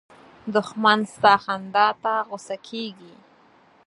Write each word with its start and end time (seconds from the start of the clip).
دښمن 0.53 0.99
ستا 1.13 1.33
خندا 1.43 1.87
ته 2.03 2.13
غوسه 2.27 2.57
کېږي 2.67 3.13